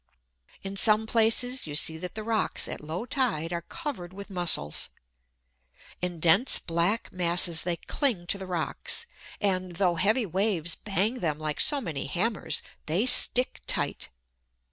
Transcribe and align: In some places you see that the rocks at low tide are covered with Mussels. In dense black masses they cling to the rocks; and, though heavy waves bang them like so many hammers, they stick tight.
In 0.63 0.75
some 0.75 1.05
places 1.05 1.67
you 1.67 1.75
see 1.75 1.95
that 1.99 2.15
the 2.15 2.23
rocks 2.23 2.67
at 2.67 2.81
low 2.81 3.05
tide 3.05 3.53
are 3.53 3.61
covered 3.61 4.13
with 4.13 4.31
Mussels. 4.31 4.89
In 6.01 6.19
dense 6.19 6.57
black 6.57 7.11
masses 7.13 7.61
they 7.61 7.75
cling 7.75 8.25
to 8.25 8.39
the 8.39 8.47
rocks; 8.47 9.05
and, 9.39 9.73
though 9.73 9.93
heavy 9.93 10.25
waves 10.25 10.73
bang 10.73 11.19
them 11.19 11.37
like 11.37 11.59
so 11.61 11.79
many 11.79 12.07
hammers, 12.07 12.63
they 12.87 13.05
stick 13.05 13.61
tight. 13.67 14.09